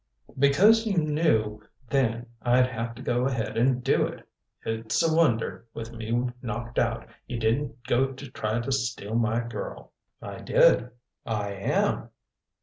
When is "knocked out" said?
6.41-7.07